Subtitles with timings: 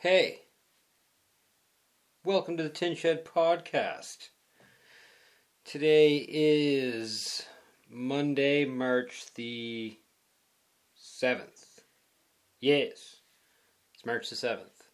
[0.00, 0.42] Hey,
[2.24, 4.28] welcome to the Tin Shed Podcast.
[5.64, 7.44] Today is
[7.90, 9.98] Monday, March the
[10.96, 11.80] 7th.
[12.60, 13.16] Yes,
[13.92, 14.86] it's March the 7th.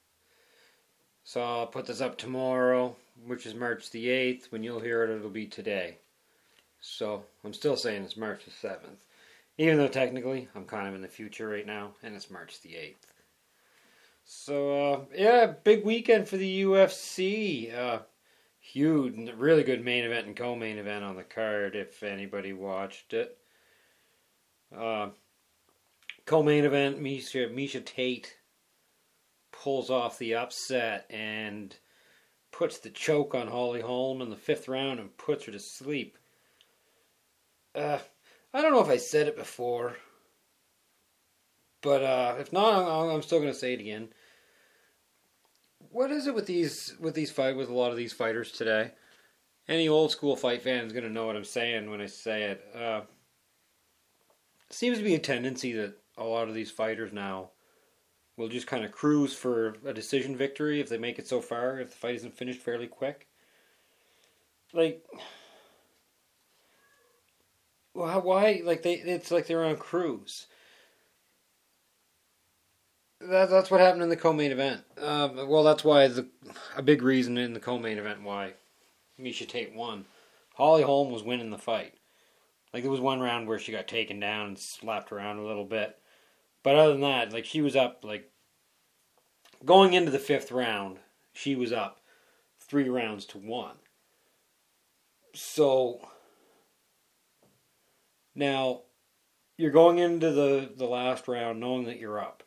[1.22, 2.96] So I'll put this up tomorrow,
[3.26, 4.50] which is March the 8th.
[4.52, 5.98] When you'll hear it, it'll be today.
[6.80, 9.02] So I'm still saying it's March the 7th.
[9.58, 12.70] Even though technically I'm kind of in the future right now, and it's March the
[12.70, 13.13] 8th.
[14.24, 17.76] So uh, yeah, big weekend for the UFC.
[17.76, 18.00] Uh,
[18.58, 21.76] huge, really good main event and co-main event on the card.
[21.76, 23.36] If anybody watched it,
[24.76, 25.10] uh,
[26.24, 28.34] co-main event, Miesha Miesha Tate
[29.52, 31.76] pulls off the upset and
[32.50, 36.16] puts the choke on Holly Holm in the fifth round and puts her to sleep.
[37.74, 37.98] Uh,
[38.54, 39.96] I don't know if I said it before.
[41.84, 44.08] But uh, if not, I'm still going to say it again.
[45.90, 48.92] What is it with these with these fight with a lot of these fighters today?
[49.68, 52.44] Any old school fight fan is going to know what I'm saying when I say
[52.44, 52.64] it.
[52.74, 53.02] Uh,
[54.70, 57.50] seems to be a tendency that a lot of these fighters now
[58.38, 61.78] will just kind of cruise for a decision victory if they make it so far.
[61.78, 63.28] If the fight isn't finished fairly quick,
[64.72, 65.04] like
[67.92, 68.16] why?
[68.16, 68.62] Why?
[68.64, 68.94] Like they?
[68.94, 70.46] It's like they're on cruise
[73.28, 74.82] that, that's what happened in the co-main event.
[75.00, 76.26] Um, well, that's why the
[76.76, 78.54] a big reason in the co-main event why
[79.20, 80.04] Miesha Tate won.
[80.54, 81.94] Holly Holm was winning the fight.
[82.72, 85.64] Like there was one round where she got taken down and slapped around a little
[85.64, 85.98] bit,
[86.62, 88.30] but other than that, like she was up like
[89.64, 90.98] going into the fifth round,
[91.32, 92.00] she was up
[92.58, 93.76] three rounds to one.
[95.34, 96.08] So
[98.34, 98.82] now
[99.56, 102.42] you're going into the the last round knowing that you're up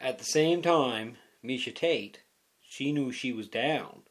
[0.00, 2.20] at the same time, Miesha Tate,
[2.62, 4.02] she knew she was down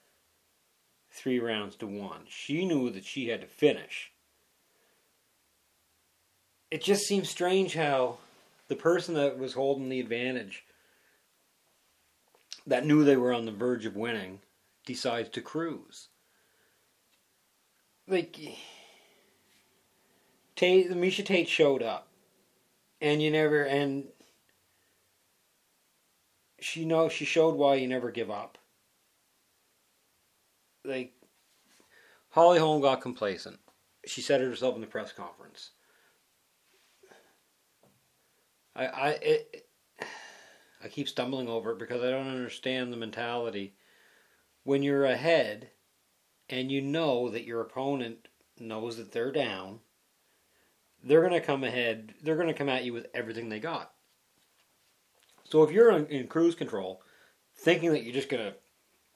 [1.11, 2.21] three rounds to one.
[2.29, 4.11] She knew that she had to finish.
[6.69, 8.19] It just seems strange how
[8.67, 10.63] the person that was holding the advantage,
[12.67, 14.39] that knew they were on the verge of winning,
[14.85, 16.09] decides to cruise.
[18.07, 18.37] Like,
[20.55, 22.07] Tate, Miesha Tate showed up,
[23.01, 24.05] and you never, and
[26.61, 28.57] she know she showed why you never give up.
[30.85, 31.13] Like
[32.29, 33.59] Holly Holm got complacent.
[34.05, 35.71] She said it herself in the press conference.
[38.75, 39.65] I I it,
[40.83, 43.75] I keep stumbling over it because I don't understand the mentality.
[44.63, 45.71] When you're ahead
[46.49, 48.27] and you know that your opponent
[48.59, 49.79] knows that they're down,
[51.03, 53.93] they're going to come ahead, they're going to come at you with everything they got.
[55.49, 57.01] So if you're in, in cruise control,
[57.55, 58.55] thinking that you're just going to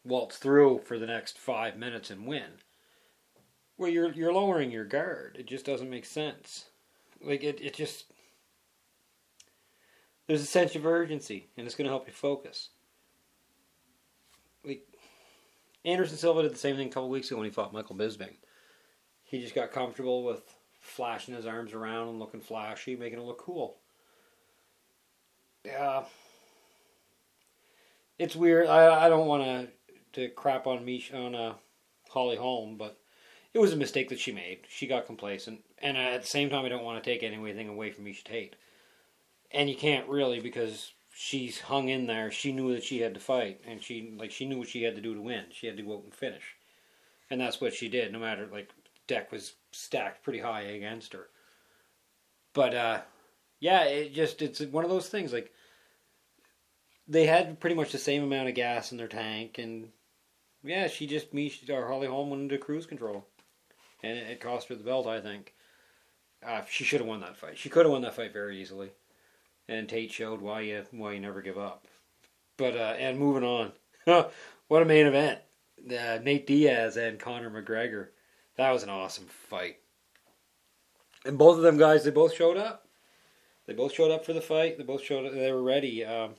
[0.04, 2.60] waltz through for the next five minutes and win,
[3.78, 5.38] well, you're you're lowering your guard.
[5.40, 6.66] It just doesn't make sense.
[7.22, 8.06] Like it, it just
[10.28, 12.70] there's a sense of urgency, and it's going to help you focus.
[14.66, 14.88] Like
[15.86, 18.36] Anderson Silva did the same thing a couple weeks ago when he fought Michael Bisping.
[19.24, 20.42] He just got comfortable with
[20.80, 23.78] flashing his arms around and looking flashy, making it look cool.
[25.66, 26.04] Yeah
[28.18, 28.68] it's weird.
[28.68, 29.68] I I don't want to
[30.14, 31.54] to crap on me on uh,
[32.10, 32.98] Holly Holm, but
[33.54, 34.60] it was a mistake that she made.
[34.70, 37.92] She got complacent, and at the same time, I don't want to take anything away
[37.92, 38.56] from Miesha Tate.
[39.52, 42.32] And you can't really because she's hung in there.
[42.32, 44.96] She knew that she had to fight, and she like she knew what she had
[44.96, 45.46] to do to win.
[45.52, 46.56] She had to go out and finish,
[47.30, 48.12] and that's what she did.
[48.12, 48.70] No matter like
[49.08, 51.28] deck was stacked pretty high against her.
[52.54, 53.02] But uh,
[53.60, 55.52] yeah, it just it's one of those things like
[57.08, 59.90] they had pretty much the same amount of gas in their tank, and
[60.64, 63.26] yeah, she just me or Holly Holm went into cruise control,
[64.02, 65.08] and it, it cost her the belt.
[65.08, 65.54] I think
[66.46, 67.58] uh, she should have won that fight.
[67.58, 68.92] She could have won that fight very easily,
[69.68, 71.86] and Tate showed why you why you never give up.
[72.58, 73.72] But uh, and moving on,
[74.68, 75.40] what a main event!
[75.86, 78.08] Uh, Nate Diaz and Conor McGregor.
[78.56, 79.78] That was an awesome fight.
[81.26, 82.88] And both of them guys, they both showed up.
[83.66, 84.78] They both showed up for the fight.
[84.78, 85.34] They both showed up.
[85.34, 86.04] They were ready.
[86.06, 86.36] Um,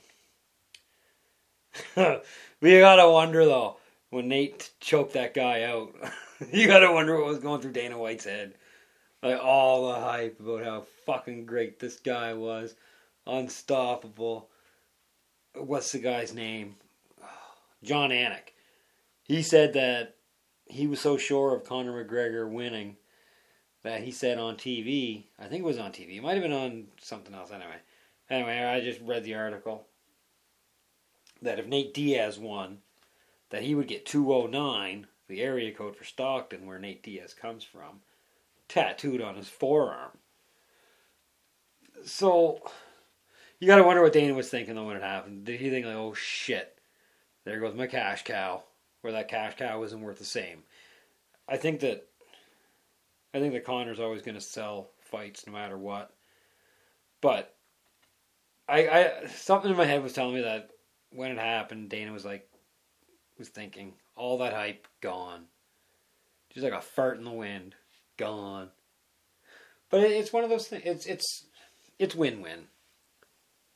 [2.61, 3.77] we gotta wonder though
[4.09, 5.93] when Nate choked that guy out.
[6.51, 8.53] you gotta wonder what was going through Dana White's head.
[9.21, 12.75] Like all the hype about how fucking great this guy was,
[13.25, 14.49] unstoppable.
[15.55, 16.75] What's the guy's name?
[17.83, 18.53] Jon Anik.
[19.23, 20.15] He said that
[20.67, 22.97] he was so sure of Conor McGregor winning
[23.83, 25.25] that he said on TV.
[25.39, 26.17] I think it was on TV.
[26.17, 27.77] It might have been on something else anyway.
[28.29, 29.87] Anyway, I just read the article
[31.41, 32.79] that if Nate Diaz won,
[33.49, 38.01] that he would get 209, the area code for Stockton, where Nate Diaz comes from,
[38.67, 40.11] tattooed on his forearm.
[42.03, 42.61] So,
[43.59, 45.45] you gotta wonder what Dana was thinking though when it happened.
[45.45, 46.77] Did he think like, oh shit,
[47.43, 48.63] there goes my cash cow,
[49.01, 50.63] where that cash cow isn't worth the same?
[51.47, 52.07] I think that,
[53.33, 56.11] I think that Conor's always gonna sell fights no matter what.
[57.21, 57.55] But,
[58.67, 60.71] I, I something in my head was telling me that
[61.15, 62.47] when it happened, Dana was like,
[63.37, 65.45] was thinking, all that hype gone,
[66.53, 67.75] just like a fart in the wind,
[68.17, 68.69] gone.
[69.89, 70.83] But it's one of those things.
[70.85, 71.45] It's it's
[71.99, 72.67] it's win win.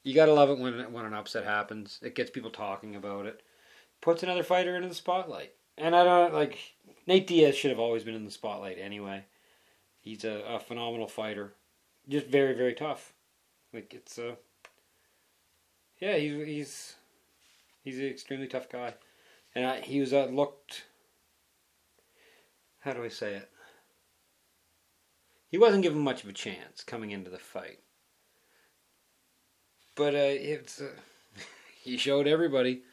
[0.04, 2.00] You gotta love it when when an upset happens.
[2.02, 3.42] It gets people talking about it.
[4.02, 5.54] Puts another fighter into the spotlight.
[5.78, 6.58] And I don't like
[7.08, 9.26] Nate Diaz should have always been in the spotlight anyway.
[10.02, 11.54] He's a, a phenomenal fighter,
[12.08, 13.14] just very very tough.
[13.74, 14.38] Like it's a
[16.00, 16.96] yeah he's he's
[17.84, 18.94] he's an extremely tough guy,
[19.56, 20.86] and I, he was uh, looked.
[22.80, 23.50] How do I say it?
[25.50, 27.80] He wasn't given much of a chance coming into the fight.
[29.96, 30.90] But uh, it's uh,
[31.84, 32.84] he showed everybody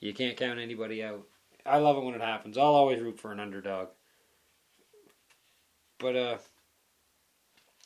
[0.00, 1.26] you can't count anybody out.
[1.64, 2.58] I love it when it happens.
[2.58, 3.88] I'll always root for an underdog.
[5.98, 6.38] But uh,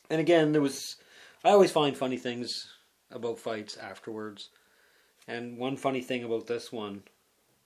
[0.09, 0.97] and again, there was
[1.43, 2.67] I always find funny things
[3.11, 4.49] about fights afterwards.
[5.27, 7.03] And one funny thing about this one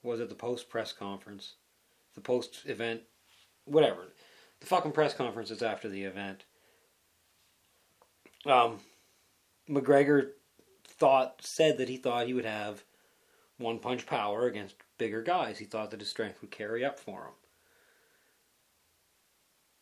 [0.02, 1.54] was at the post press conference,
[2.14, 3.02] the post event,
[3.64, 4.12] whatever,
[4.60, 6.44] the fucking press conference is after the event.
[8.44, 8.78] Um,
[9.68, 10.30] McGregor
[10.86, 12.84] thought said that he thought he would have
[13.58, 15.58] one punch power against bigger guys.
[15.58, 17.32] He thought that his strength would carry up for him.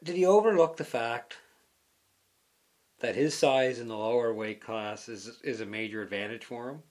[0.03, 1.39] Did he overlook the fact
[3.01, 6.83] that his size in the lower weight class is is a major advantage for him?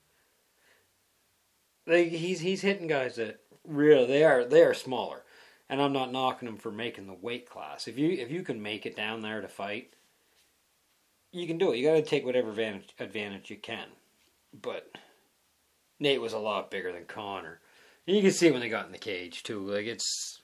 [1.86, 5.22] Like he's he's hitting guys that really they are they are smaller,
[5.68, 7.88] and I'm not knocking him for making the weight class.
[7.88, 9.94] If you if you can make it down there to fight,
[11.32, 11.78] you can do it.
[11.78, 13.88] You got to take whatever advantage advantage you can
[14.62, 14.90] but
[15.98, 17.60] Nate was a lot bigger than Conor.
[18.06, 19.60] And you can see when they got in the cage too.
[19.60, 20.40] Like it's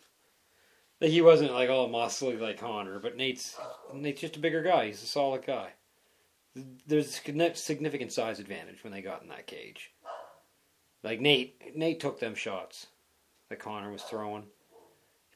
[1.00, 3.56] like he wasn't like all muscly like Conor, but Nate's
[3.94, 4.86] Nate's just a bigger guy.
[4.86, 5.70] He's a solid guy.
[6.86, 9.92] There's a significant size advantage when they got in that cage.
[11.02, 12.86] Like Nate, Nate took them shots
[13.48, 14.44] that Conor was throwing.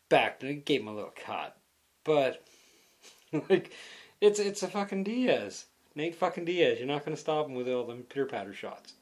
[0.08, 1.56] Back, and gave him a little cut,
[2.05, 2.44] but
[3.49, 3.72] like
[4.20, 5.66] it's it's a fucking Diaz.
[5.94, 6.78] Nate fucking Diaz.
[6.78, 8.94] You're not to stop him with all them pitter patter shots.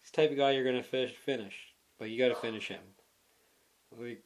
[0.00, 1.54] He's the type of guy you're to fish, finish.
[1.98, 2.80] But you got to finish him.
[3.98, 4.22] Like,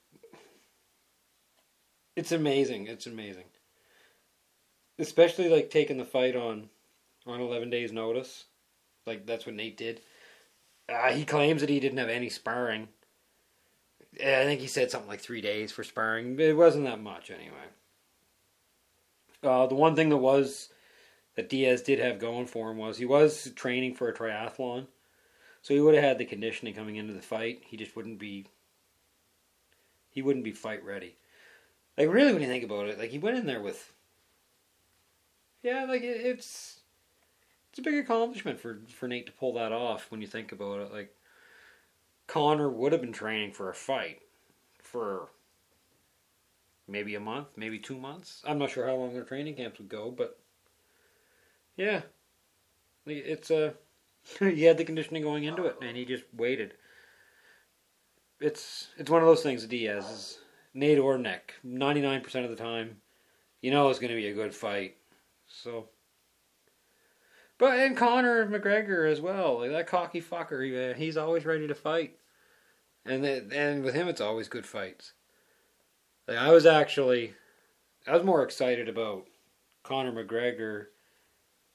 [2.17, 2.89] it's amazing.
[2.89, 3.45] It's amazing.
[4.99, 6.69] Especially like taking the fight on
[7.27, 8.47] on 11 days notice.
[9.07, 10.01] Like that's what Nate did.
[10.91, 12.89] Uh, he claims that he didn't have any sparring.
[14.15, 16.39] I think he said something like three days for sparring.
[16.39, 17.69] It wasn't that much anyway.
[19.43, 20.71] Uh, the one thing that was
[21.37, 24.87] that Diaz did have going for him was he was training for a triathlon.
[25.63, 27.63] So he would have had the conditioning coming into the fight.
[27.67, 28.47] He just wouldn't be
[30.11, 31.17] he wouldn't be fight ready.
[31.97, 33.93] Like really when you think about it, like he went in there with
[35.63, 36.80] Yeah, like it, it's
[37.81, 40.93] a big accomplishment for for Nate to pull that off when you think about it.
[40.93, 41.15] Like
[42.27, 44.21] Conor would have been training for a fight
[44.83, 45.29] for
[46.87, 48.43] maybe a month, maybe two months.
[48.47, 50.39] I'm not sure how long their training camps would go, but
[51.77, 52.03] yeah,
[53.07, 53.69] it's a.
[53.69, 53.73] Uh,
[54.39, 56.75] he had the conditioning going into it, and he just waited.
[58.39, 59.67] It's it's one of those things.
[59.67, 60.39] Diaz is
[60.75, 61.55] Nate or Nick.
[61.63, 62.99] Ninety nine percent of the time,
[63.63, 64.97] you know it's going to be a good fight.
[65.47, 65.89] So,
[67.61, 69.61] but and Conor McGregor as well.
[69.61, 70.93] Like that cocky fucker.
[70.93, 72.17] Uh, he's always ready to fight,
[73.05, 75.13] and and with him it's always good fights.
[76.27, 77.35] Like I was actually,
[78.09, 79.27] I was more excited about
[79.83, 80.87] Conor McGregor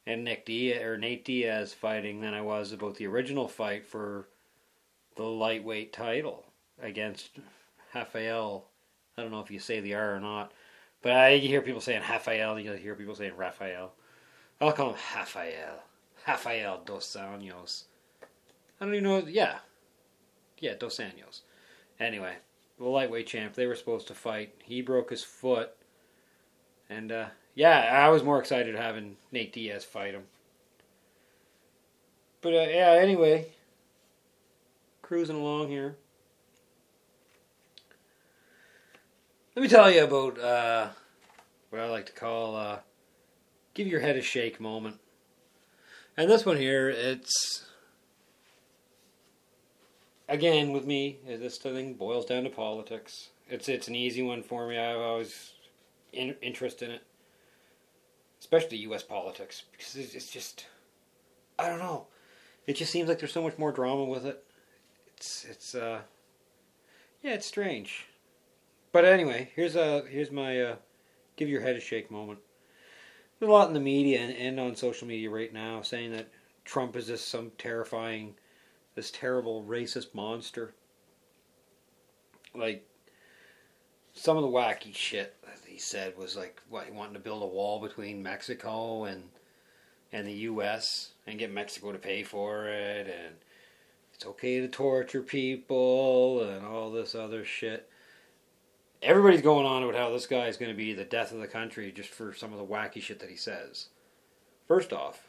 [0.08, 4.28] and Nick Diaz or Nate Diaz fighting than I was about the original fight for
[5.16, 6.46] the lightweight title
[6.82, 7.30] against
[7.94, 8.66] Rafael.
[9.18, 10.52] I don't know if you say the R or not,
[11.04, 12.60] but I hear people saying Rafael.
[12.60, 13.94] You hear people saying Rafael.
[14.62, 15.84] I'll call him Rafael.
[16.28, 17.84] Rafael dos Anjos.
[18.80, 19.24] I don't even know.
[19.28, 19.60] Yeah,
[20.60, 21.42] yeah, dos Anjos.
[22.00, 22.36] Anyway,
[22.78, 23.54] the lightweight champ.
[23.54, 24.54] They were supposed to fight.
[24.64, 25.72] He broke his foot,
[26.90, 30.24] and uh, yeah, I was more excited having Nate Diaz fight him.
[32.42, 33.48] But uh, yeah, anyway,
[35.02, 35.96] cruising along here.
[39.56, 40.90] Let me tell you about uh,
[41.70, 42.80] what I like to call uh,
[43.76, 45.00] give your head a shake moment.
[46.18, 47.66] And this one here, it's.
[50.28, 53.30] Again, with me, this thing boils down to politics.
[53.48, 54.80] It's it's an easy one for me.
[54.80, 55.54] I've always
[56.12, 57.04] in, interest in it,
[58.40, 59.04] especially U.S.
[59.04, 60.66] politics, because it's, it's just
[61.60, 62.08] I don't know.
[62.66, 64.44] It just seems like there's so much more drama with it.
[65.16, 66.00] It's it's uh
[67.22, 68.08] yeah, it's strange.
[68.92, 70.76] But anyway, here's a here's my uh,
[71.36, 72.40] give your head a shake moment.
[73.42, 76.30] A lot in the media and, and on social media right now saying that
[76.64, 78.36] Trump is just some terrifying,
[78.96, 80.74] this terrible racist monster.
[82.56, 82.88] Like
[84.14, 87.48] some of the wacky shit that he said was like what wanting to build a
[87.48, 89.24] wall between Mexico and
[90.12, 91.12] and the U.S.
[91.28, 93.36] and get Mexico to pay for it, and
[94.14, 97.90] it's okay to torture people and all this other shit.
[99.06, 101.46] Everybody's going on about how this guy is going to be the death of the
[101.46, 103.90] country just for some of the wacky shit that he says.
[104.68, 105.28] First off,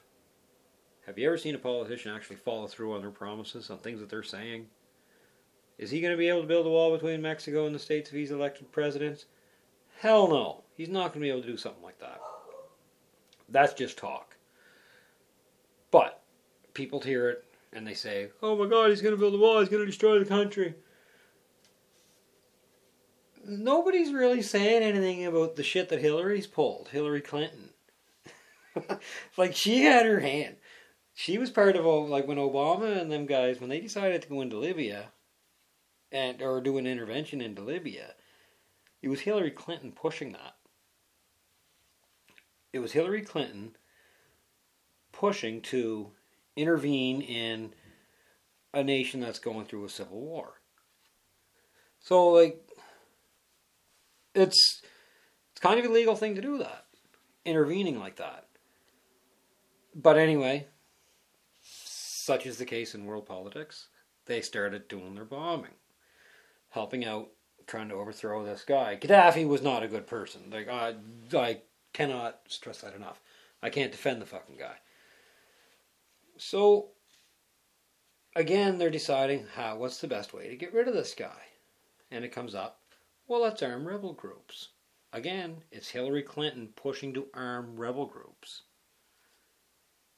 [1.04, 4.09] have you ever seen a politician actually follow through on their promises, on things that
[4.09, 4.68] they're saying?
[5.76, 8.09] Is he going to be able to build a wall between Mexico and the states
[8.09, 9.26] if he's elected president?
[10.00, 10.64] Hell no.
[10.75, 12.18] He's not going to be able to do something like that.
[13.50, 14.38] That's just talk.
[15.90, 16.23] But
[16.73, 19.61] people hear it and they say, oh my god, he's going to build a wall,
[19.61, 20.75] he's going to destroy the country.
[23.49, 27.71] Nobody's really saying anything about the shit that Hillary's pulled, Hillary Clinton.
[29.37, 30.57] like, she had her hand.
[31.15, 34.41] She was part of, like, when Obama and them guys, when they decided to go
[34.41, 35.12] into Libya,
[36.12, 38.15] and or do an intervention into Libya,
[39.03, 40.57] it was Hillary Clinton pushing that.
[42.73, 43.76] It was Hillary Clinton
[45.12, 46.11] pushing to
[46.57, 47.75] intervene in
[48.75, 50.61] a nation that's going through a civil war.
[52.00, 52.66] So like
[54.37, 54.83] it's
[55.52, 56.85] it's kind of a legal thing to do that.
[57.45, 58.47] Intervening like that.
[59.95, 60.66] But anyway,
[61.62, 63.88] such is the case in world politics.
[64.26, 65.75] They started doing their bombing.
[66.71, 67.31] Helping out
[67.66, 68.97] trying to overthrow this guy.
[69.00, 70.50] Gaddafi was not a good person.
[70.50, 70.95] Like I
[71.35, 71.62] I
[71.93, 73.21] cannot stress that enough.
[73.62, 74.76] I can't defend the fucking guy.
[76.37, 76.88] So
[78.35, 81.43] again, they're deciding how what's the best way to get rid of this guy,
[82.11, 82.81] and it comes up.
[83.28, 84.68] Well, let's arm rebel groups.
[85.12, 88.62] Again, it's Hillary Clinton pushing to arm rebel groups.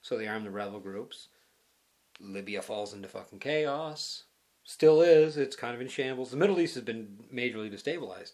[0.02, 1.28] So they arm the rebel groups.
[2.20, 4.24] Libya falls into fucking chaos.
[4.64, 5.38] Still is.
[5.38, 6.30] It's kind of in shambles.
[6.30, 8.32] The Middle East has been majorly destabilized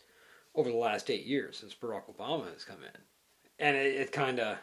[0.54, 3.00] over the last eight years since Barack Obama has come in.
[3.58, 4.58] And it, it kind of.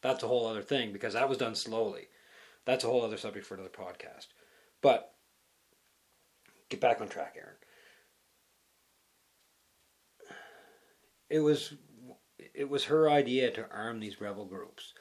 [0.00, 2.08] That's a whole other thing because that was done slowly.
[2.64, 4.28] That's a whole other subject for another podcast.
[4.80, 5.12] But
[6.70, 7.54] get back on track, Aaron.
[11.32, 11.72] It was
[12.54, 14.92] it was her idea to arm these rebel groups.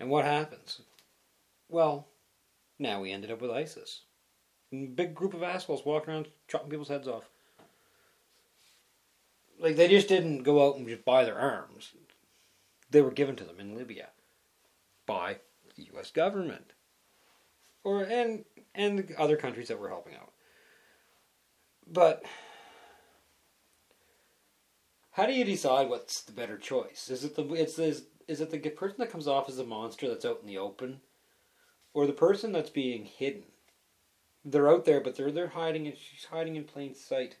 [0.00, 0.80] And what happens?
[1.68, 2.08] Well,
[2.78, 4.00] now we ended up with ISIS.
[4.70, 7.28] Big group of assholes walking around chopping people's heads off.
[9.60, 11.92] Like they just didn't go out and just buy their arms.
[12.90, 14.08] They were given to them in Libya
[15.04, 15.40] by
[15.76, 16.72] the US government
[17.84, 20.32] or and and other countries that were helping out.
[21.86, 22.24] But
[25.16, 27.08] how do you decide what's the better choice?
[27.10, 30.08] Is it the it's is is it the person that comes off as a monster
[30.08, 31.00] that's out in the open,
[31.94, 33.44] or the person that's being hidden?
[34.44, 35.86] They're out there, but they're they're hiding.
[35.86, 37.38] and She's hiding in plain sight.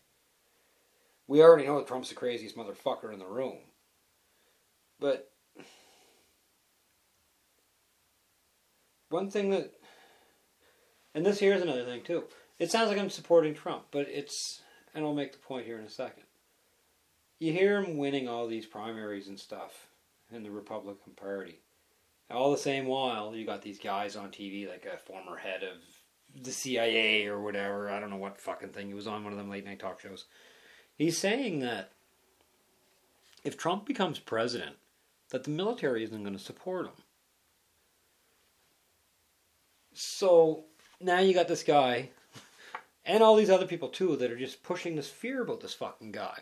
[1.26, 3.58] We already know that Trump's the craziest motherfucker in the room,
[4.98, 5.30] but
[9.10, 9.74] one thing that
[11.14, 12.24] and this here is another thing too.
[12.58, 14.62] It sounds like I'm supporting Trump, but it's
[14.94, 16.25] and I'll make the point here in a second.
[17.38, 19.88] You hear him winning all these primaries and stuff
[20.32, 21.60] in the Republican Party.
[22.30, 26.42] All the same while you got these guys on TV like a former head of
[26.42, 28.88] the CIA or whatever, I don't know what fucking thing.
[28.88, 30.24] He was on one of them late night talk shows.
[30.96, 31.92] He's saying that
[33.44, 34.76] if Trump becomes president,
[35.30, 36.92] that the military isn't going to support him.
[39.92, 40.64] So
[41.00, 42.10] now you got this guy
[43.04, 46.12] and all these other people too that are just pushing this fear about this fucking
[46.12, 46.40] guy.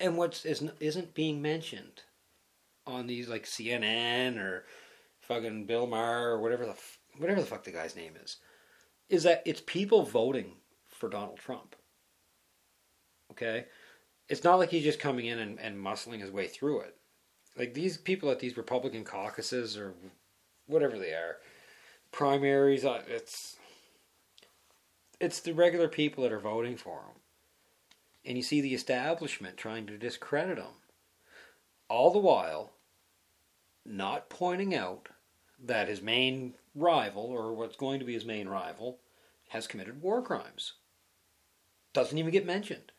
[0.00, 2.02] And what's isn't being mentioned
[2.86, 4.64] on these like CNN or
[5.20, 6.74] fucking Bill Maher or whatever the
[7.18, 8.38] whatever the fuck the guy's name is,
[9.08, 10.52] is that it's people voting
[10.88, 11.76] for Donald Trump.
[13.30, 13.66] Okay,
[14.28, 16.96] it's not like he's just coming in and, and muscling his way through it.
[17.56, 19.94] Like these people at these Republican caucuses or
[20.66, 21.36] whatever they are,
[22.12, 22.84] primaries.
[22.84, 23.56] Uh, it's
[25.20, 27.20] it's the regular people that are voting for him,
[28.24, 30.74] and you see the establishment trying to discredit him.
[31.88, 32.72] All the while,
[33.84, 35.08] not pointing out
[35.62, 38.98] that his main rival, or what's going to be his main rival,
[39.48, 40.74] has committed war crimes.
[41.92, 42.92] Doesn't even get mentioned.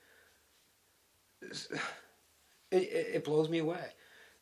[2.72, 3.91] It, it, it blows me away.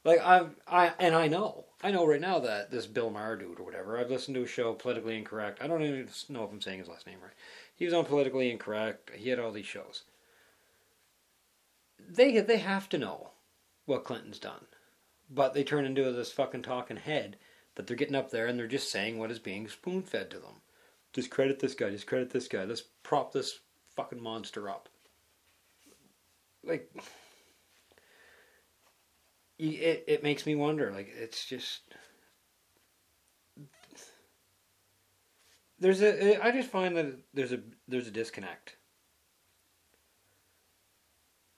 [0.05, 3.59] Like I, I, and I know, I know right now that this Bill Maher dude
[3.59, 3.99] or whatever.
[3.99, 5.59] I've listened to a show, Politically Incorrect.
[5.61, 7.33] I don't even know if I'm saying his last name right.
[7.75, 9.11] He was on Politically Incorrect.
[9.13, 10.03] He had all these shows.
[12.15, 13.31] They they have to know
[13.85, 14.65] what Clinton's done,
[15.29, 17.37] but they turn into this fucking talking head
[17.75, 20.39] that they're getting up there and they're just saying what is being spoon fed to
[20.39, 20.61] them.
[21.11, 21.89] Discredit this guy.
[21.89, 22.65] Discredit this guy.
[22.65, 23.59] Let's prop this
[23.95, 24.89] fucking monster up.
[26.63, 26.91] Like
[29.57, 30.91] it it makes me wonder.
[30.91, 31.81] Like it's just
[35.79, 38.75] there's a I just find that there's a there's a disconnect.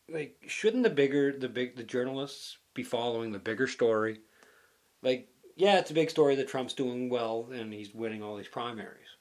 [0.09, 4.19] Like shouldn't the bigger the big the journalists be following the bigger story?
[5.01, 8.47] Like yeah, it's a big story that Trump's doing well and he's winning all these
[8.47, 9.17] primaries.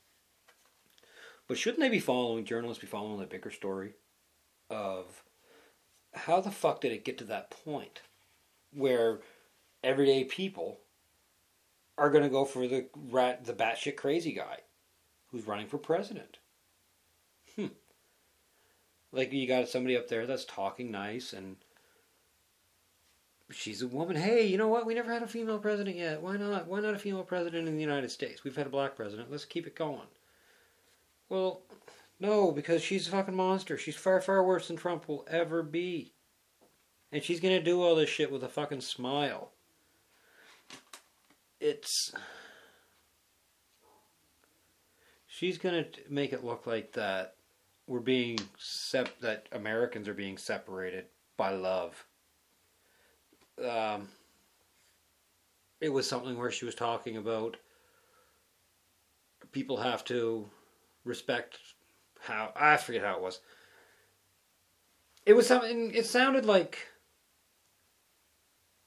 [1.46, 3.94] But shouldn't they be following journalists be following the bigger story
[4.70, 5.22] of
[6.12, 8.00] how the fuck did it get to that point?
[8.74, 9.20] where
[9.82, 10.78] everyday people
[11.96, 14.58] are going to go for the rat, the batshit crazy guy
[15.30, 16.38] who's running for president.
[19.14, 21.56] Like you got somebody up there that's talking nice and
[23.50, 24.16] she's a woman.
[24.16, 24.86] Hey, you know what?
[24.86, 26.20] We never had a female president yet.
[26.20, 26.66] Why not?
[26.66, 28.42] Why not a female president in the United States?
[28.42, 29.30] We've had a black president.
[29.30, 30.08] Let's keep it going.
[31.28, 31.62] Well,
[32.18, 33.78] no, because she's a fucking monster.
[33.78, 36.12] She's far, far worse than Trump will ever be.
[37.12, 39.52] And she's gonna do all this shit with a fucking smile.
[41.60, 42.12] It's.
[45.28, 47.36] She's gonna make it look like that
[47.86, 52.04] we're being sep- that Americans are being separated by love.
[53.62, 54.08] Um,
[55.80, 57.56] it was something where she was talking about
[59.52, 60.48] people have to
[61.04, 61.58] respect
[62.20, 63.40] how I forget how it was.
[65.24, 65.92] It was something.
[65.94, 66.88] It sounded like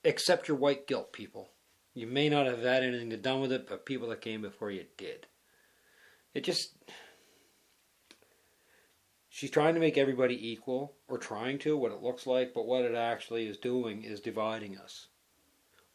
[0.05, 1.49] accept your white guilt, people.
[1.95, 4.69] You may not have had anything to do with it, but people that came before
[4.69, 5.25] you did.
[6.35, 6.73] It just.
[9.37, 12.83] She's trying to make everybody equal, or trying to, what it looks like, but what
[12.83, 15.09] it actually is doing is dividing us.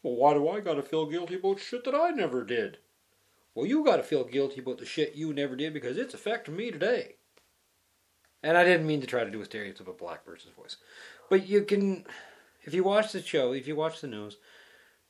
[0.01, 2.77] Well, why do I gotta feel guilty about shit that I never did?
[3.53, 6.71] Well, you gotta feel guilty about the shit you never did because it's affecting me
[6.71, 7.15] today.
[8.41, 10.77] And I didn't mean to try to do a stereotypical black person's voice.
[11.29, 12.05] But you can
[12.63, 14.37] if you watch the show, if you watch the news,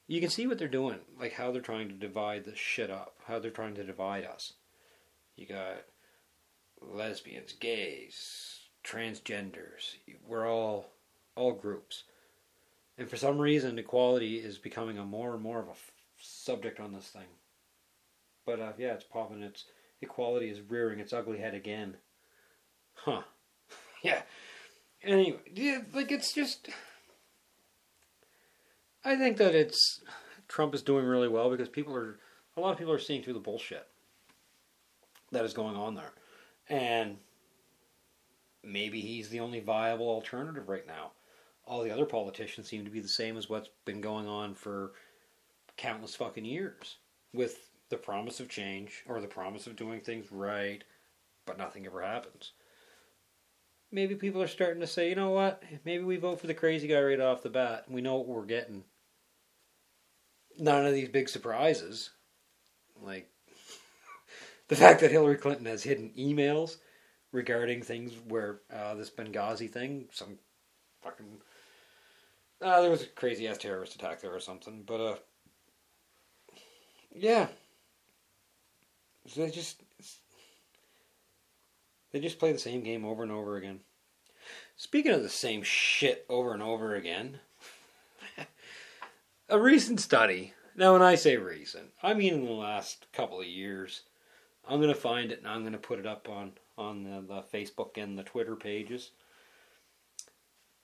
[0.07, 3.13] you can see what they're doing, like how they're trying to divide this shit up,
[3.27, 4.53] how they're trying to divide us.
[5.35, 5.83] You got
[6.91, 9.95] lesbians, gays, transgenders.
[10.27, 10.91] We're all
[11.35, 12.03] all groups.
[12.97, 16.79] And for some reason, equality is becoming a more and more of a f- subject
[16.79, 17.23] on this thing.
[18.45, 19.41] But uh, yeah, it's popping.
[19.41, 19.65] Its
[20.01, 21.95] equality is rearing its ugly head again.
[22.93, 23.23] Huh?
[24.03, 24.21] yeah.
[25.01, 26.69] Anyway, yeah, like it's just
[29.03, 30.01] I think that it's
[30.47, 32.19] Trump is doing really well because people are
[32.55, 33.87] a lot of people are seeing through the bullshit
[35.31, 36.11] that is going on there,
[36.73, 37.17] and
[38.63, 41.11] maybe he's the only viable alternative right now.
[41.65, 44.93] All the other politicians seem to be the same as what's been going on for
[45.77, 46.97] countless fucking years,
[47.33, 50.83] with the promise of change or the promise of doing things right,
[51.45, 52.53] but nothing ever happens.
[53.91, 55.61] Maybe people are starting to say, you know what?
[55.85, 57.85] Maybe we vote for the crazy guy right off the bat.
[57.87, 58.83] We know what we're getting
[60.57, 62.11] none of these big surprises.
[63.01, 63.29] Like
[64.73, 66.77] the fact that Hillary Clinton has hidden emails
[67.31, 70.39] regarding things where uh, this Benghazi thing, some
[71.03, 71.37] fucking
[72.59, 75.15] uh, there was a crazy ass terrorist attack there or something, but uh,
[77.15, 77.47] yeah,
[79.27, 79.83] so they just
[82.11, 83.81] they just play the same game over and over again.
[84.75, 87.39] Speaking of the same shit over and over again,
[89.49, 90.53] a recent study.
[90.75, 94.01] Now, when I say recent, I mean in the last couple of years.
[94.67, 98.01] I'm to find it and I'm to put it up on on the, the Facebook
[98.01, 99.11] and the Twitter pages.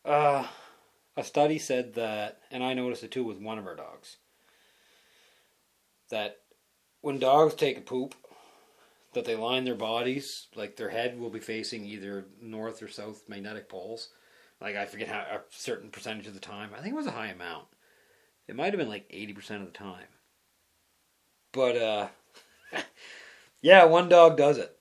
[0.06, 0.46] Uh,
[1.18, 4.18] a study said that, and I noticed it too with one of our dogs,
[6.10, 6.38] that
[7.02, 8.16] when dogs take a poop,
[9.14, 13.24] that they line their bodies, like their head will be facing either north or south
[13.28, 14.10] magnetic poles.
[14.62, 16.70] Like I forget how a certain percentage of the time.
[16.74, 17.66] I think it was a high amount.
[18.48, 20.08] It might have been like 80% of the time.
[21.52, 22.08] But, uh,
[23.62, 24.76] yeah, one dog does it.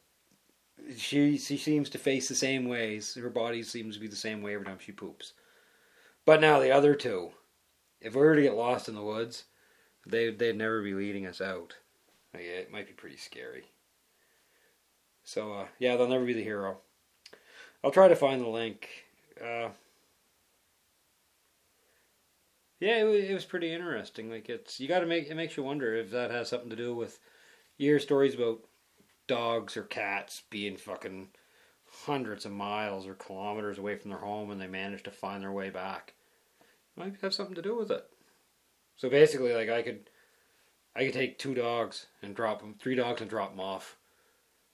[0.97, 3.15] She, she seems to face the same ways.
[3.15, 5.35] Her body seems to be the same way every time she poops.
[6.25, 7.31] But now the other two,
[8.01, 9.45] if we were to get lost in the woods,
[10.07, 11.75] they, they'd never be leading us out.
[12.35, 13.65] It might be pretty scary.
[15.25, 16.79] So uh, yeah, they'll never be the hero.
[17.85, 18.89] I'll try to find the link.
[19.39, 19.69] Uh,
[22.81, 24.31] yeah, it, it was pretty interesting.
[24.31, 26.77] Like it's you got to make it makes you wonder if that has something to
[26.77, 27.19] do with
[27.77, 28.61] you hear stories about
[29.29, 31.29] dogs or cats being fucking
[32.05, 35.53] hundreds of miles or kilometers away from their home and they manage to find their
[35.53, 36.15] way back.
[36.61, 38.05] It might have something to do with it.
[38.97, 40.11] So basically, like I could,
[40.97, 43.97] I could take two dogs and drop them, three dogs and drop them off,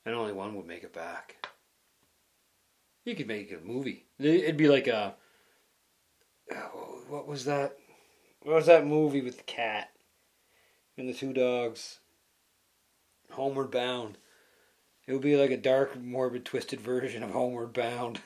[0.07, 1.47] and only one would make it back.
[3.05, 4.07] You could make a movie.
[4.19, 5.15] It'd be like a,
[7.09, 7.77] what was that?
[8.41, 9.91] What was that movie with the cat
[10.97, 12.01] and the two dogs?
[13.31, 14.19] Homeward Bound.
[15.07, 18.21] It would be like a dark, morbid, twisted version of Homeward Bound.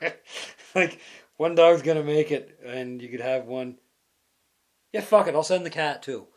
[0.74, 1.00] like
[1.36, 3.78] one dog's gonna make it, and you could have one.
[4.92, 5.34] Yeah, fuck it.
[5.34, 6.28] I'll send the cat too.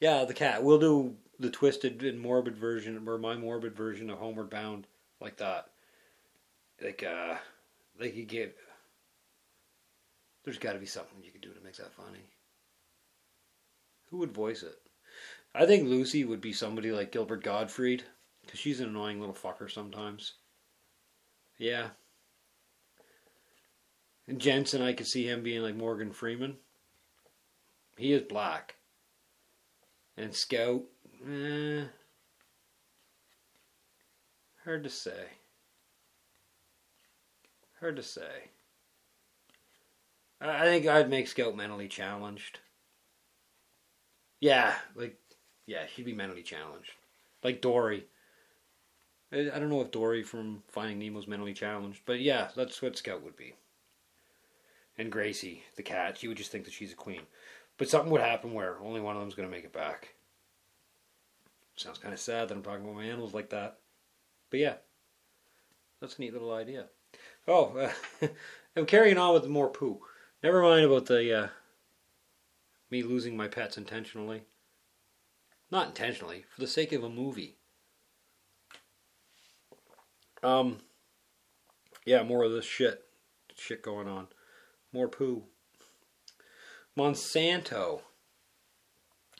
[0.00, 0.62] Yeah, the cat.
[0.62, 4.86] We'll do the twisted and morbid version, or my morbid version of Homeward Bound,
[5.20, 5.66] like that.
[6.80, 7.36] Like, uh,
[7.98, 8.56] they could get.
[10.44, 12.20] There's got to be something you could do to make that funny.
[14.10, 14.78] Who would voice it?
[15.54, 18.04] I think Lucy would be somebody like Gilbert Gottfried,
[18.44, 20.34] because she's an annoying little fucker sometimes.
[21.58, 21.88] Yeah.
[24.26, 26.56] And Jensen, I could see him being like Morgan Freeman.
[27.96, 28.76] He is black.
[30.16, 30.82] And Scout,
[31.28, 31.84] eh.
[34.64, 35.26] Hard to say.
[37.80, 38.50] Hard to say.
[40.40, 42.60] I think I'd make Scout mentally challenged.
[44.40, 45.18] Yeah, like,
[45.66, 46.92] yeah, he'd be mentally challenged.
[47.42, 48.06] Like Dory.
[49.34, 53.22] I don't know if Dory from Finding Nemo's mentally challenged, but yeah, that's what Scout
[53.22, 53.54] would be.
[54.96, 57.22] And Gracie, the cat, she would just think that she's a queen.
[57.76, 60.14] But something would happen where only one of them's going to make it back.
[61.76, 63.78] Sounds kind of sad that I'm talking about my animals like that.
[64.50, 64.74] But yeah,
[66.00, 66.86] that's a neat little idea.
[67.48, 67.90] Oh,
[68.22, 68.28] uh,
[68.76, 70.00] I'm carrying on with more poo.
[70.42, 71.48] Never mind about the uh,
[72.90, 74.44] me losing my pets intentionally.
[75.70, 77.56] Not intentionally, for the sake of a movie.
[80.44, 80.76] Um,
[82.04, 83.02] yeah, more of this shit,
[83.56, 84.28] shit going on.
[84.92, 85.44] More poo.
[86.96, 88.02] Monsanto.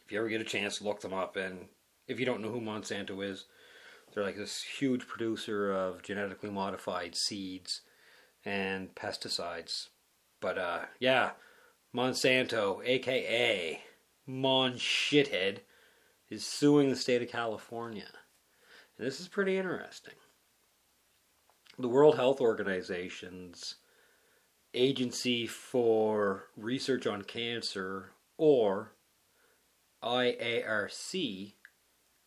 [0.05, 1.37] If you ever get a chance, look them up.
[1.37, 1.67] And
[2.09, 3.45] if you don't know who Monsanto is,
[4.13, 7.83] they're like this huge producer of genetically modified seeds
[8.45, 9.89] and pesticides.
[10.41, 11.33] But uh, yeah,
[11.95, 13.81] Monsanto, aka
[14.27, 15.59] Mon Shithead,
[16.31, 18.09] is suing the state of California.
[18.97, 20.15] And this is pretty interesting.
[21.79, 23.77] The World Health Organization's
[24.75, 28.93] Agency for Research on Cancer, or
[30.03, 31.55] IARC,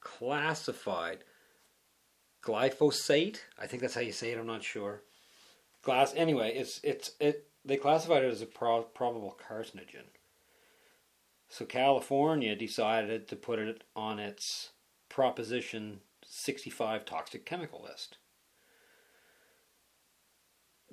[0.01, 1.23] classified
[2.43, 3.39] glyphosate.
[3.57, 4.38] I think that's how you say it.
[4.39, 5.03] I'm not sure.
[5.81, 6.13] Glass.
[6.15, 10.07] Anyway, it's it's it they classified it as a pro- probable carcinogen.
[11.49, 14.71] So California decided to put it on its
[15.07, 18.17] Proposition 65 toxic chemical list.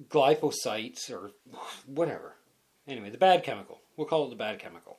[0.08, 1.32] Glyphosites, or
[1.86, 2.36] whatever.
[2.86, 3.80] Anyway, the bad chemical.
[3.96, 4.98] We'll call it the bad chemical.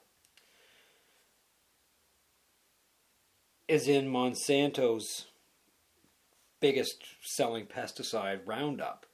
[3.68, 5.26] Is in Monsanto's
[6.60, 9.06] biggest selling pesticide, Roundup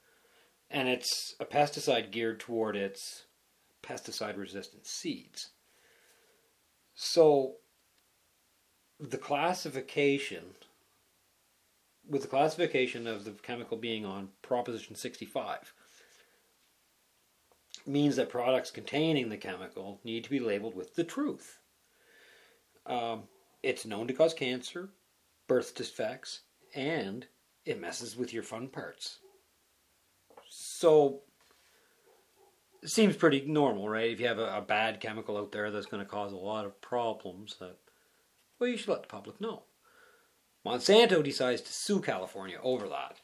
[0.72, 3.26] and it's a pesticide geared toward its
[3.82, 5.50] pesticide resistant seeds.
[6.94, 7.56] So
[8.98, 10.54] the classification
[12.08, 15.72] with the classification of the chemical being on proposition 65
[17.86, 21.58] means that products containing the chemical need to be labeled with the truth.
[22.86, 23.24] Um,
[23.62, 24.90] it's known to cause cancer,
[25.48, 26.40] birth defects,
[26.74, 27.26] and
[27.64, 29.18] it messes with your fun parts.
[30.48, 31.20] So
[32.82, 34.10] it seems pretty normal, right?
[34.10, 36.64] If you have a, a bad chemical out there that's going to cause a lot
[36.64, 37.76] of problems, that
[38.58, 39.62] well, you should let the public know.
[40.64, 43.16] Monsanto decides to sue California over that.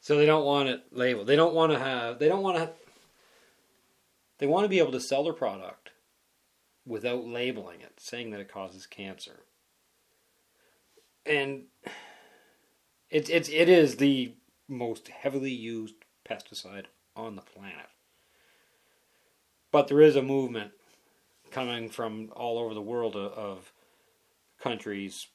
[0.00, 1.26] So they don't want it labeled.
[1.26, 2.18] They don't want to have.
[2.18, 2.70] They don't want to.
[4.38, 5.90] They want to be able to sell their product
[6.84, 9.44] without labeling it, saying that it causes cancer.
[11.24, 11.64] And
[13.10, 14.34] it's it's it is the
[14.68, 15.94] most heavily used
[16.28, 17.86] pesticide on the planet.
[19.70, 20.72] But there is a movement
[21.50, 23.72] coming from all over the world of, of
[24.58, 25.28] countries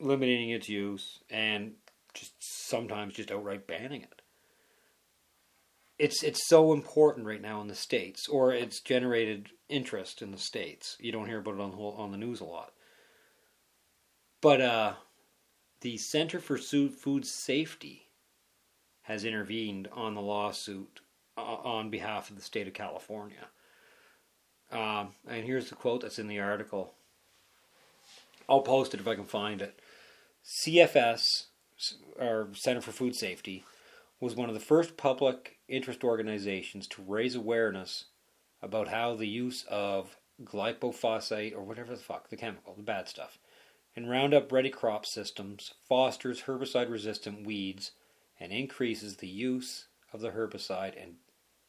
[0.00, 1.72] limiting its use and
[2.14, 4.22] just sometimes just outright banning it.
[5.98, 10.38] It's it's so important right now in the states, or it's generated interest in the
[10.38, 10.96] states.
[11.00, 12.72] You don't hear about it on the on the news a lot,
[14.40, 14.92] but uh,
[15.80, 18.02] the Center for Food Safety
[19.02, 21.00] has intervened on the lawsuit
[21.36, 23.48] uh, on behalf of the state of California.
[24.70, 26.92] Um, and here's the quote that's in the article.
[28.48, 29.78] I'll post it if I can find it.
[30.48, 31.48] CFS,
[32.18, 33.64] or Center for Food Safety,
[34.18, 38.06] was one of the first public interest organizations to raise awareness
[38.62, 43.38] about how the use of glyphosate, or whatever the fuck, the chemical, the bad stuff,
[43.94, 47.90] in Roundup Ready crop systems fosters herbicide resistant weeds
[48.40, 51.16] and increases the use of the herbicide and,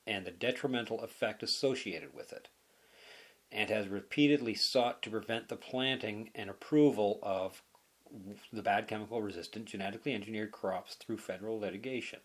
[0.08, 2.48] and the detrimental effect associated with it,
[3.52, 7.62] and has repeatedly sought to prevent the planting and approval of
[8.52, 12.20] the bad chemical resistant genetically engineered crops through federal litigation.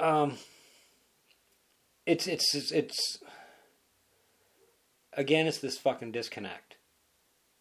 [0.00, 0.38] Um,
[2.06, 3.18] it's it's it's, it's
[5.12, 6.76] again, it's this fucking disconnect.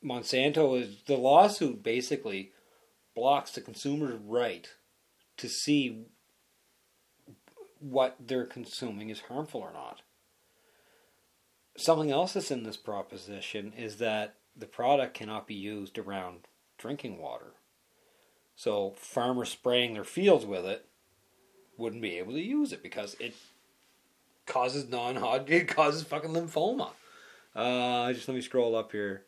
[0.04, 2.52] Monsanto is the lawsuit basically
[3.16, 4.70] blocks the consumer's right
[5.38, 6.06] to see
[7.80, 10.02] what they're consuming is harmful or not.
[11.78, 17.20] Something else that's in this proposition is that the product cannot be used around drinking
[17.20, 17.54] water.
[18.56, 20.86] So farmers spraying their fields with it
[21.78, 23.36] wouldn't be able to use it because it
[24.46, 26.90] causes non-Hodgkin, it causes fucking lymphoma.
[27.56, 29.24] Uh, just let me scroll up here.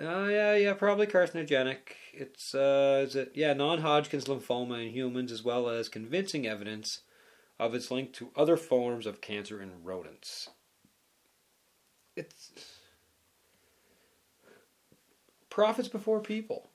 [0.00, 1.78] Uh, yeah, yeah, probably carcinogenic.
[2.12, 7.00] It's uh, is it yeah, non-Hodgkin's lymphoma in humans, as well as convincing evidence
[7.58, 10.50] of its link to other forms of cancer in rodents.
[12.14, 12.52] It's
[15.58, 16.68] profits before people.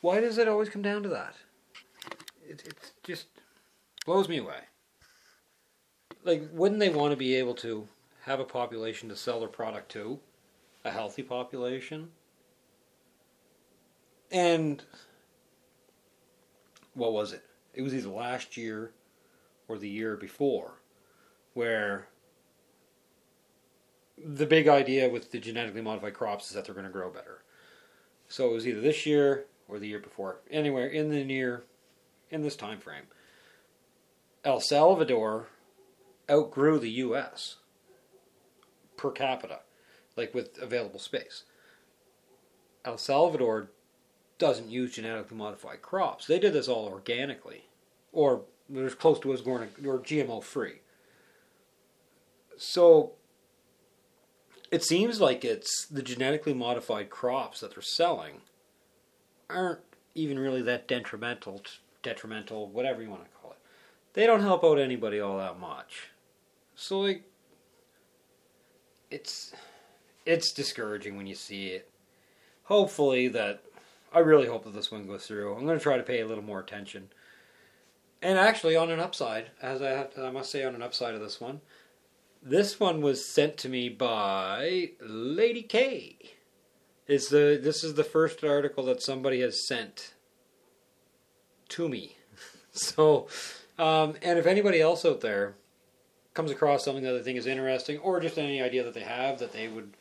[0.00, 1.36] Why does it always come down to that?
[2.44, 2.68] It
[3.04, 3.26] just
[4.04, 4.58] blows me away.
[6.24, 7.86] Like, wouldn't they want to be able to
[8.22, 10.18] have a population to sell their product to?
[10.84, 12.08] A healthy population?
[14.32, 14.82] And
[16.94, 17.44] what was it?
[17.72, 18.90] It was either last year
[19.68, 20.80] or the year before
[21.52, 22.08] where
[24.18, 27.43] the big idea with the genetically modified crops is that they're going to grow better.
[28.28, 30.40] So it was either this year or the year before.
[30.50, 31.64] Anywhere in the near
[32.30, 33.04] in this time frame.
[34.44, 35.48] El Salvador
[36.30, 37.56] outgrew the US
[38.96, 39.60] per capita,
[40.16, 41.44] like with available space.
[42.84, 43.70] El Salvador
[44.38, 46.26] doesn't use genetically modified crops.
[46.26, 47.64] They did this all organically,
[48.12, 48.42] or
[48.76, 50.80] as close to as going or GMO free.
[52.56, 53.12] So
[54.74, 58.40] it seems like it's the genetically modified crops that they're selling
[59.48, 59.78] aren't
[60.16, 61.62] even really that detrimental,
[62.02, 63.58] detrimental, whatever you want to call it.
[64.14, 66.08] They don't help out anybody all that much.
[66.74, 67.22] So like,
[69.12, 69.54] it's
[70.26, 71.88] it's discouraging when you see it.
[72.64, 73.62] Hopefully that
[74.12, 75.54] I really hope that this one goes through.
[75.54, 77.10] I'm going to try to pay a little more attention.
[78.20, 81.20] And actually, on an upside, as I have I must say, on an upside of
[81.20, 81.60] this one,
[82.44, 86.18] this one was sent to me by Lady K.
[87.06, 90.12] Is the this is the first article that somebody has sent
[91.70, 92.18] to me.
[92.72, 93.26] so,
[93.78, 95.54] um, and if anybody else out there
[96.34, 99.38] comes across something that they think is interesting, or just any idea that they have
[99.38, 99.94] that they would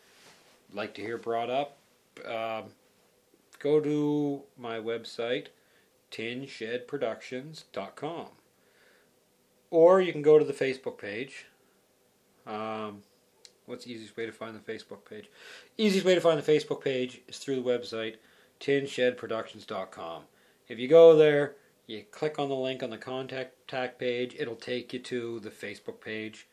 [0.74, 1.78] like to hear brought up,
[2.26, 2.66] um,
[3.60, 5.48] go to my website,
[6.12, 8.28] tinshedproductions.com.
[9.72, 11.46] Or you can go to the Facebook page.
[12.46, 13.02] Um,
[13.66, 15.30] what's the easiest way to find the Facebook page?
[15.78, 18.16] Easiest way to find the Facebook page is through the website,
[18.60, 20.24] tinshedproductions.com.
[20.68, 21.56] If you go there,
[21.88, 26.00] you click on the link on the contact page, it'll take you to the Facebook
[26.00, 26.48] page.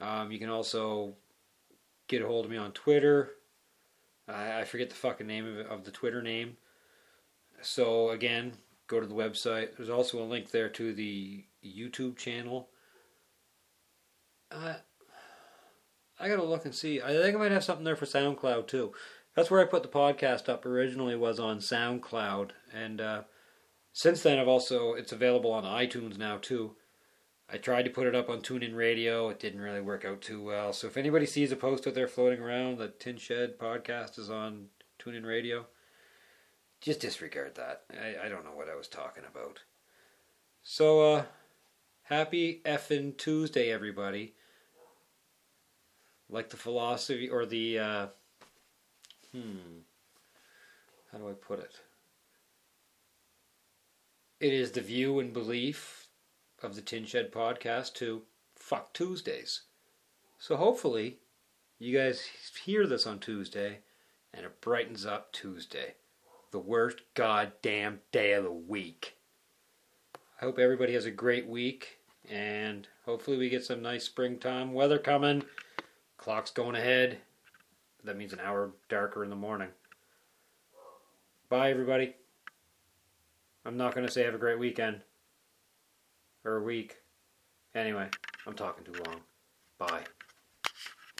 [0.00, 1.14] Um, you can also
[2.08, 3.32] get a hold of me on Twitter.
[4.28, 6.56] I, I forget the fucking name of, of the Twitter name.
[7.62, 8.54] So again,
[8.86, 9.76] go to the website.
[9.76, 12.68] There's also a link there to the YouTube channel.
[14.50, 14.74] Uh,
[16.24, 17.02] I gotta look and see.
[17.02, 18.94] I think I might have something there for SoundCloud too.
[19.36, 23.22] That's where I put the podcast up originally was on SoundCloud, and uh,
[23.92, 26.76] since then, I've also it's available on iTunes now too.
[27.52, 29.28] I tried to put it up on TuneIn Radio.
[29.28, 30.72] It didn't really work out too well.
[30.72, 34.30] So if anybody sees a post out there floating around that Tin Shed podcast is
[34.30, 35.66] on TuneIn Radio,
[36.80, 37.82] just disregard that.
[37.92, 39.60] I, I don't know what I was talking about.
[40.62, 41.24] So, uh,
[42.04, 44.36] happy effing Tuesday, everybody.
[46.28, 48.06] Like the philosophy or the, uh,
[49.32, 49.80] hmm,
[51.12, 51.80] how do I put it?
[54.40, 56.06] It is the view and belief
[56.62, 58.22] of the Tin Shed podcast to
[58.56, 59.62] fuck Tuesdays.
[60.38, 61.18] So hopefully,
[61.78, 62.22] you guys
[62.64, 63.78] hear this on Tuesday
[64.32, 65.94] and it brightens up Tuesday.
[66.50, 69.16] the worst goddamn day of the week.
[70.40, 71.98] I hope everybody has a great week,
[72.30, 75.44] and hopefully we get some nice springtime weather coming.
[76.24, 77.18] Clock's going ahead.
[78.02, 79.68] That means an hour darker in the morning.
[81.50, 82.14] Bye, everybody.
[83.66, 85.02] I'm not going to say have a great weekend.
[86.42, 86.96] Or a week.
[87.74, 88.08] Anyway,
[88.46, 89.20] I'm talking too long.
[89.76, 90.04] Bye.